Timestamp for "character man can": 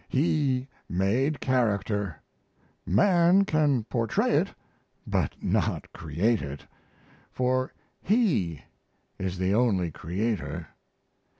1.39-3.83